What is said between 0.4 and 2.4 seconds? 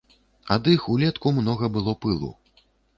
Ад іх улетку многа было пылу.